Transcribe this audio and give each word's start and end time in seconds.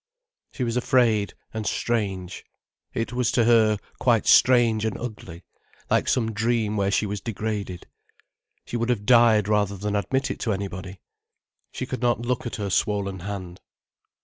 She 0.51 0.63
was 0.63 0.77
afraid, 0.77 1.35
and 1.53 1.67
strange. 1.67 2.43
It 2.91 3.13
was 3.13 3.31
to 3.33 3.43
her 3.43 3.77
quite 3.99 4.25
strange 4.25 4.83
and 4.83 4.97
ugly, 4.97 5.43
like 5.91 6.07
some 6.07 6.33
dream 6.33 6.75
where 6.75 6.89
she 6.89 7.05
was 7.05 7.21
degraded. 7.21 7.85
She 8.65 8.77
would 8.77 8.89
have 8.89 9.05
died 9.05 9.47
rather 9.47 9.77
than 9.77 9.95
admit 9.95 10.31
it 10.31 10.39
to 10.39 10.53
anybody. 10.53 11.01
She 11.71 11.85
could 11.85 12.01
not 12.01 12.21
look 12.25 12.47
at 12.47 12.55
her 12.55 12.71
swollen 12.71 13.19
hand. 13.19 13.61